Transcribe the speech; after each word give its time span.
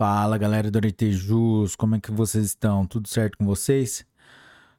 Fala 0.00 0.38
galera 0.38 0.70
do 0.70 0.78
Aretejus, 0.78 1.74
como 1.74 1.96
é 1.96 2.00
que 2.00 2.12
vocês 2.12 2.44
estão? 2.44 2.86
Tudo 2.86 3.08
certo 3.08 3.36
com 3.36 3.44
vocês? 3.44 4.06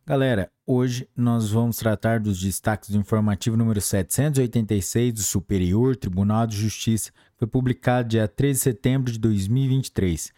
Galera, 0.05 0.49
hoje 0.65 1.09
nós 1.13 1.49
vamos 1.49 1.75
tratar 1.75 2.21
dos 2.21 2.39
destaques 2.39 2.89
do 2.89 2.97
informativo 2.97 3.57
número 3.57 3.81
786 3.81 5.13
do 5.13 5.21
Superior 5.21 5.97
Tribunal 5.97 6.47
de 6.47 6.55
Justiça, 6.55 7.11
que 7.11 7.39
foi 7.39 7.47
publicado 7.49 8.07
dia 8.07 8.29
13 8.29 8.59
de 8.59 8.63
setembro 8.63 9.11
de 9.11 9.19
2023. 9.19 10.31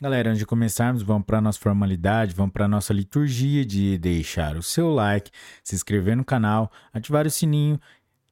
Galera, 0.00 0.30
antes 0.30 0.38
de 0.38 0.46
começarmos, 0.46 1.02
vamos 1.02 1.26
para 1.26 1.36
a 1.36 1.42
nossa 1.42 1.60
formalidade, 1.60 2.34
vamos 2.34 2.54
para 2.54 2.64
a 2.64 2.68
nossa 2.68 2.94
liturgia 2.94 3.62
de 3.62 3.98
deixar 3.98 4.56
o 4.56 4.62
seu 4.62 4.88
like, 4.88 5.30
se 5.62 5.74
inscrever 5.74 6.16
no 6.16 6.24
canal, 6.24 6.72
ativar 6.94 7.26
o 7.26 7.30
sininho, 7.30 7.78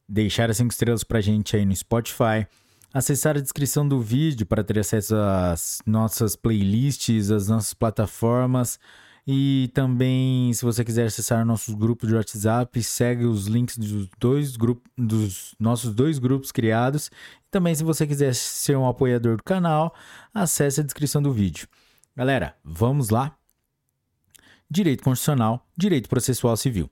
deixar 0.09 0.49
as 0.49 0.57
5 0.57 0.71
estrelas 0.71 1.03
para 1.03 1.21
gente 1.21 1.55
aí 1.55 1.63
no 1.63 1.75
Spotify 1.75 2.47
acessar 2.93 3.35
a 3.35 3.41
descrição 3.41 3.87
do 3.87 3.99
vídeo 3.99 4.45
para 4.45 4.63
ter 4.63 4.77
acesso 4.77 5.15
às 5.15 5.81
nossas 5.85 6.35
playlists, 6.35 7.31
às 7.31 7.47
nossas 7.47 7.73
plataformas. 7.73 8.79
E 9.25 9.71
também, 9.73 10.53
se 10.53 10.63
você 10.63 10.83
quiser 10.83 11.07
acessar 11.07 11.45
nossos 11.45 11.73
grupos 11.73 12.09
de 12.09 12.15
WhatsApp, 12.15 12.83
segue 12.83 13.25
os 13.25 13.47
links 13.47 13.77
dos 13.77 14.09
dois 14.19 14.55
grupos, 14.55 14.91
dos 14.97 15.55
nossos 15.59 15.95
dois 15.95 16.19
grupos 16.19 16.51
criados. 16.51 17.09
Também, 17.49 17.73
se 17.73 17.83
você 17.83 18.05
quiser 18.05 18.35
ser 18.35 18.77
um 18.77 18.87
apoiador 18.87 19.37
do 19.37 19.43
canal, 19.43 19.95
acesse 20.33 20.81
a 20.81 20.83
descrição 20.83 21.21
do 21.21 21.31
vídeo. 21.31 21.67
Galera, 22.15 22.55
vamos 22.63 23.09
lá? 23.09 23.35
Direito 24.69 25.03
Constitucional, 25.03 25.65
Direito 25.77 26.09
Processual 26.09 26.57
Civil 26.57 26.89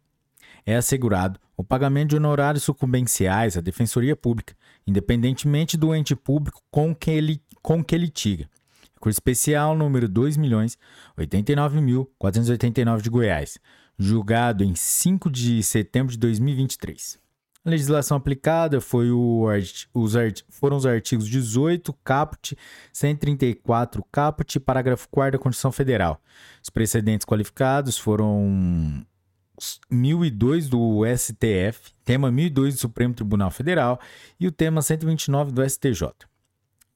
é 0.65 0.75
assegurado 0.75 1.39
o 1.55 1.63
pagamento 1.63 2.09
de 2.09 2.17
honorários 2.17 2.63
sucumbenciais 2.63 3.55
à 3.55 3.61
Defensoria 3.61 4.15
Pública, 4.15 4.55
independentemente 4.85 5.77
do 5.77 5.93
ente 5.93 6.15
público 6.15 6.59
com 6.71 6.95
que 6.95 7.11
ele, 7.11 7.39
com 7.61 7.83
que 7.83 7.95
litiga. 7.97 8.49
Recurso 8.95 9.17
especial 9.17 9.75
número 9.75 10.09
2.089.489 10.09 13.01
de 13.01 13.09
Goiás, 13.09 13.59
julgado 13.97 14.63
em 14.63 14.75
5 14.75 15.29
de 15.29 15.61
setembro 15.63 16.11
de 16.11 16.19
2023. 16.19 17.19
A 17.63 17.69
legislação 17.69 18.17
aplicada 18.17 18.81
foi 18.81 19.11
o, 19.11 19.45
os, 19.93 20.15
foram 20.49 20.77
os 20.77 20.85
artigos 20.85 21.27
18, 21.27 21.93
caput, 22.03 22.57
134, 22.91 24.03
caput, 24.11 24.59
parágrafo 24.59 25.07
4 25.09 25.33
da 25.33 25.43
Constituição 25.43 25.71
Federal. 25.71 26.19
Os 26.63 26.71
precedentes 26.71 27.23
qualificados 27.23 27.99
foram 27.99 29.05
1002 29.89 30.69
do 30.69 31.01
STF, 31.05 31.91
tema 32.03 32.31
1002 32.31 32.75
do 32.75 32.79
Supremo 32.79 33.13
Tribunal 33.13 33.51
Federal 33.51 33.99
e 34.39 34.47
o 34.47 34.51
tema 34.51 34.81
129 34.81 35.51
do 35.51 35.67
STJ. 35.67 36.09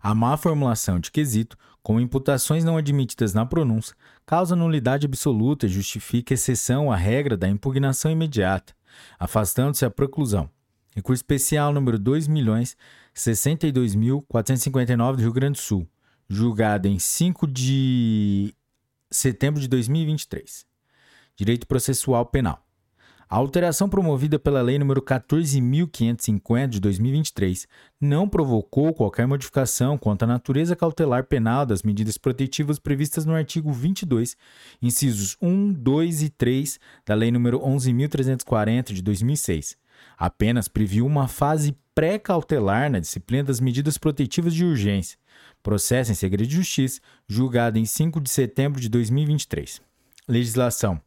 A 0.01 0.15
má 0.15 0.35
formulação 0.37 0.99
de 0.99 1.11
quesito, 1.11 1.55
com 1.81 1.99
imputações 1.99 2.63
não 2.63 2.77
admitidas 2.77 3.33
na 3.33 3.45
pronúncia, 3.45 3.95
causa 4.25 4.55
nulidade 4.55 5.05
absoluta 5.05 5.65
e 5.65 5.69
justifica 5.69 6.33
exceção 6.33 6.91
à 6.91 6.95
regra 6.95 7.37
da 7.37 7.47
impugnação 7.47 8.11
imediata, 8.11 8.73
afastando-se 9.19 9.85
a 9.85 9.91
preclusão. 9.91 10.49
Recurso 10.95 11.19
especial 11.19 11.73
número 11.73 11.97
2.062.459 13.15 15.15
do 15.15 15.21
Rio 15.21 15.33
Grande 15.33 15.59
do 15.59 15.61
Sul, 15.61 15.87
julgado 16.27 16.87
em 16.87 16.99
5 16.99 17.47
de 17.47 18.53
setembro 19.09 19.61
de 19.61 19.67
2023. 19.67 20.65
Direito 21.35 21.67
processual 21.67 22.25
penal. 22.25 22.63
A 23.29 23.37
alteração 23.37 23.89
promovida 23.89 24.37
pela 24.37 24.61
Lei 24.61 24.77
nº 24.77 25.01
14.550 25.01 26.67
de 26.67 26.79
2023 26.79 27.67
não 27.99 28.29
provocou 28.29 28.93
qualquer 28.93 29.25
modificação 29.25 29.97
quanto 29.97 30.23
à 30.23 30.27
natureza 30.27 30.75
cautelar 30.75 31.25
penal 31.25 31.65
das 31.65 31.81
medidas 31.81 32.15
protetivas 32.15 32.77
previstas 32.77 33.25
no 33.25 33.33
artigo 33.33 33.71
22, 33.71 34.37
incisos 34.79 35.35
1, 35.41 35.73
2 35.73 36.21
e 36.21 36.29
3 36.29 36.79
da 37.03 37.15
Lei 37.15 37.31
nº 37.31 37.59
11.340 37.59 38.93
de 38.93 39.01
2006 39.01 39.77
apenas 40.17 40.67
previu 40.67 41.05
uma 41.05 41.27
fase 41.27 41.75
pré-cautelar 41.95 42.89
na 42.89 42.99
disciplina 42.99 43.43
das 43.43 43.59
medidas 43.59 43.97
protetivas 43.97 44.53
de 44.53 44.65
urgência, 44.65 45.17
processo 45.61 46.11
em 46.11 46.15
segredo 46.15 46.47
de 46.47 46.55
justiça, 46.55 46.99
julgado 47.27 47.77
em 47.77 47.85
5 47.85 48.19
de 48.19 48.29
setembro 48.29 48.81
de 48.81 48.89
2023. 48.89 49.81
Legislação. 50.27 51.01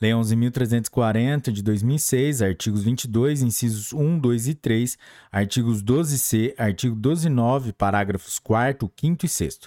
Lei 0.00 0.12
11.340 0.12 1.50
de 1.50 1.62
2006, 1.62 2.40
artigos 2.40 2.84
22, 2.84 3.42
incisos 3.42 3.92
1, 3.92 4.18
2 4.18 4.48
e 4.48 4.54
3, 4.54 4.96
artigos 5.30 5.82
12c, 5.82 6.54
artigo 6.56 6.94
12.9, 6.96 7.72
parágrafos 7.72 8.38
4, 8.38 8.90
5 8.96 9.26
e 9.26 9.28
6. 9.28 9.60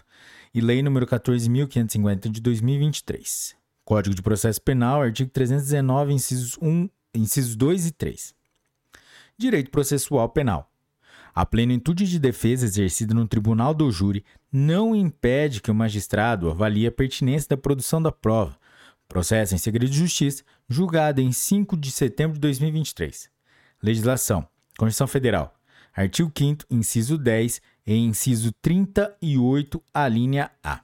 E 0.53 0.61
Lei 0.61 0.81
nº 0.81 1.05
14.550 1.05 2.29
de 2.29 2.41
2023. 2.41 3.55
Código 3.83 4.15
de 4.15 4.21
Processo 4.21 4.61
Penal, 4.61 5.01
artigo 5.01 5.29
319, 5.29 6.13
incisos 6.13 6.57
1 6.61 6.89
incisos 7.13 7.55
2 7.55 7.87
e 7.87 7.91
3. 7.91 8.40
Direito 9.41 9.71
processual 9.71 10.29
penal. 10.29 10.71
A 11.33 11.43
plenitude 11.47 12.07
de 12.07 12.19
defesa 12.19 12.63
exercida 12.63 13.11
no 13.15 13.27
tribunal 13.27 13.73
do 13.73 13.89
júri 13.89 14.23
não 14.51 14.95
impede 14.95 15.63
que 15.63 15.71
o 15.71 15.73
magistrado 15.73 16.47
avalie 16.47 16.85
a 16.85 16.91
pertinência 16.91 17.49
da 17.49 17.57
produção 17.57 17.99
da 17.99 18.11
prova. 18.11 18.55
Processo 19.09 19.55
em 19.55 19.57
segredo 19.57 19.89
de 19.89 19.97
justiça, 19.97 20.43
julgado 20.69 21.21
em 21.21 21.31
5 21.31 21.75
de 21.75 21.89
setembro 21.89 22.35
de 22.35 22.41
2023. 22.41 23.31
Legislação. 23.81 24.47
Constituição 24.77 25.07
Federal. 25.07 25.55
Artigo 25.91 26.31
5 26.37 26.65
inciso 26.69 27.17
10 27.17 27.63
e 27.87 27.95
inciso 27.95 28.51
38, 28.61 29.83
a 29.91 30.07
linha 30.07 30.51
A. 30.63 30.81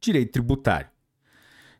Direito 0.00 0.32
tributário. 0.32 0.88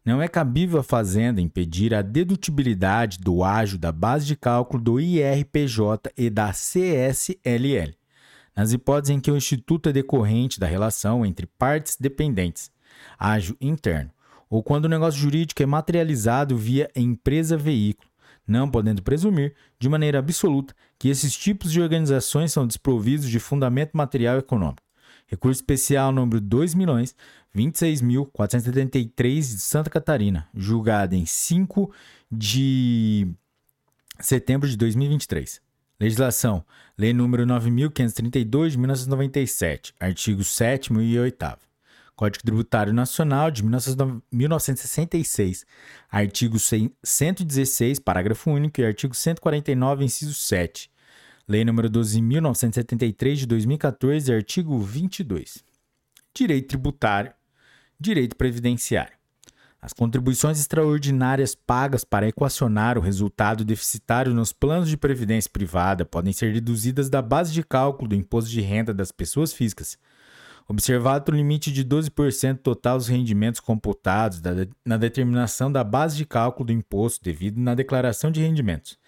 Não 0.08 0.22
é 0.22 0.26
cabível 0.26 0.80
à 0.80 0.82
Fazenda 0.82 1.38
impedir 1.38 1.92
a 1.92 2.00
dedutibilidade 2.00 3.18
do 3.18 3.44
ágio 3.44 3.76
da 3.76 3.92
base 3.92 4.24
de 4.24 4.36
cálculo 4.36 4.82
do 4.82 4.98
IRPJ 4.98 6.10
e 6.16 6.30
da 6.30 6.50
CSLL, 6.50 7.94
nas 8.56 8.72
hipóteses 8.72 9.14
em 9.14 9.20
que 9.20 9.30
o 9.30 9.36
Instituto 9.36 9.90
é 9.90 9.92
decorrente 9.92 10.58
da 10.58 10.66
relação 10.66 11.26
entre 11.26 11.46
partes 11.46 11.98
dependentes, 12.00 12.70
ágio 13.18 13.54
interno, 13.60 14.10
ou 14.48 14.62
quando 14.62 14.86
o 14.86 14.88
negócio 14.88 15.20
jurídico 15.20 15.62
é 15.62 15.66
materializado 15.66 16.56
via 16.56 16.90
empresa-veículo, 16.96 18.08
não 18.46 18.70
podendo 18.70 19.02
presumir, 19.02 19.54
de 19.78 19.90
maneira 19.90 20.20
absoluta, 20.20 20.74
que 20.98 21.10
esses 21.10 21.36
tipos 21.36 21.70
de 21.70 21.82
organizações 21.82 22.50
são 22.50 22.66
desprovidos 22.66 23.28
de 23.28 23.38
fundamento 23.38 23.90
material 23.92 24.38
econômico. 24.38 24.87
Recurso 25.28 25.60
especial 25.60 26.10
número 26.10 26.40
2 26.40 26.74
milhões 26.74 27.14
26.473 27.54 29.40
de 29.40 29.60
Santa 29.60 29.90
Catarina, 29.90 30.48
julgado 30.54 31.14
em 31.14 31.26
5 31.26 31.92
de 32.30 33.28
setembro 34.18 34.68
de 34.68 34.76
2023. 34.76 35.60
Legislação: 36.00 36.64
Lei 36.96 37.12
número 37.12 37.44
9532 37.44 38.72
de 38.72 38.78
1997, 38.78 39.94
artigos 40.00 40.48
7 40.48 40.92
e 40.94 41.18
8 41.18 41.58
Código 42.16 42.42
Tributário 42.42 42.92
Nacional 42.92 43.50
de 43.50 43.62
1966, 43.62 45.64
artigo 46.10 46.58
116, 46.58 48.00
parágrafo 48.00 48.50
único 48.50 48.80
e 48.80 48.84
artigo 48.84 49.14
149, 49.14 50.04
inciso 50.04 50.34
7. 50.34 50.90
Lei 51.48 51.64
nº 51.64 51.88
12.973 51.88 53.34
de 53.36 53.46
2014, 53.46 54.32
artigo 54.32 54.78
22. 54.78 55.64
Direito 56.34 56.68
tributário, 56.68 57.32
direito 57.98 58.36
previdenciário. 58.36 59.16
As 59.80 59.94
contribuições 59.94 60.60
extraordinárias 60.60 61.54
pagas 61.54 62.04
para 62.04 62.28
equacionar 62.28 62.98
o 62.98 63.00
resultado 63.00 63.64
deficitário 63.64 64.34
nos 64.34 64.52
planos 64.52 64.90
de 64.90 64.96
previdência 64.96 65.50
privada 65.50 66.04
podem 66.04 66.34
ser 66.34 66.52
deduzidas 66.52 67.08
da 67.08 67.22
base 67.22 67.52
de 67.52 67.62
cálculo 67.62 68.08
do 68.08 68.14
imposto 68.14 68.50
de 68.50 68.60
renda 68.60 68.92
das 68.92 69.10
pessoas 69.10 69.52
físicas 69.52 69.96
observado 70.68 71.32
o 71.32 71.34
limite 71.34 71.72
de 71.72 71.82
12% 71.82 72.58
total 72.58 72.98
dos 72.98 73.08
rendimentos 73.08 73.58
computados 73.58 74.42
na 74.84 74.98
determinação 74.98 75.72
da 75.72 75.82
base 75.82 76.16
de 76.16 76.26
cálculo 76.26 76.66
do 76.66 76.72
imposto 76.72 77.24
devido 77.24 77.58
na 77.58 77.74
declaração 77.74 78.30
de 78.30 78.42
rendimentos. 78.42 78.98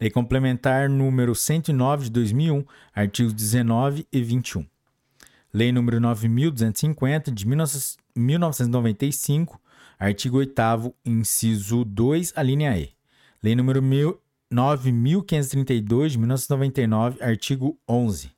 Lei 0.00 0.08
Complementar 0.10 0.88
número 0.88 1.34
109 1.34 2.04
de 2.04 2.10
2001, 2.10 2.64
artigos 2.94 3.32
19 3.32 4.06
e 4.12 4.22
21. 4.22 4.64
Lei 5.52 5.72
número 5.72 5.98
9.250 5.98 7.32
de 7.32 7.44
1995, 7.46 9.60
Artigo 9.98 10.36
8 10.36 10.94
inciso 11.06 11.82
2, 11.82 12.34
a 12.36 12.42
linha 12.42 12.78
E. 12.78 12.90
Lei 13.42 13.56
número 13.56 13.80
9532 14.50 16.12
de 16.12 16.18
1999, 16.18 17.22
artigo 17.22 17.78
11. 17.88 18.35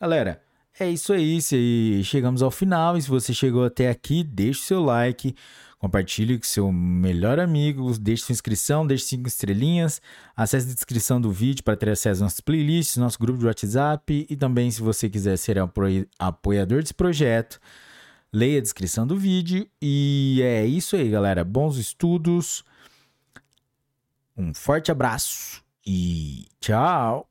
Galera, 0.00 0.42
é 0.78 0.88
isso 0.88 1.12
aí. 1.12 1.42
Se 1.42 2.00
chegamos 2.04 2.42
ao 2.42 2.50
final 2.50 2.96
e 2.96 3.02
se 3.02 3.08
você 3.08 3.34
chegou 3.34 3.64
até 3.64 3.90
aqui, 3.90 4.24
deixe 4.24 4.62
seu 4.62 4.82
like, 4.82 5.34
compartilhe 5.78 6.38
com 6.38 6.44
seu 6.44 6.72
melhor 6.72 7.38
amigo, 7.38 7.92
deixe 7.98 8.24
sua 8.24 8.32
inscrição, 8.32 8.86
deixe 8.86 9.04
cinco 9.04 9.28
estrelinhas, 9.28 10.00
acesse 10.34 10.70
a 10.70 10.74
descrição 10.74 11.20
do 11.20 11.30
vídeo 11.30 11.62
para 11.62 11.76
ter 11.76 11.90
acesso 11.90 12.18
às 12.18 12.20
nossas 12.22 12.40
playlists, 12.40 12.96
nosso 12.96 13.18
grupo 13.18 13.38
de 13.38 13.46
WhatsApp 13.46 14.26
e 14.28 14.36
também 14.36 14.70
se 14.70 14.80
você 14.80 15.10
quiser 15.10 15.36
ser 15.36 15.58
apoiador 16.18 16.80
desse 16.80 16.94
projeto, 16.94 17.60
leia 18.32 18.58
a 18.58 18.62
descrição 18.62 19.06
do 19.06 19.18
vídeo. 19.18 19.68
E 19.82 20.40
é 20.42 20.64
isso 20.64 20.96
aí, 20.96 21.10
galera. 21.10 21.44
Bons 21.44 21.76
estudos. 21.76 22.64
Um 24.34 24.54
forte 24.54 24.90
abraço 24.90 25.62
e 25.86 26.46
tchau! 26.58 27.29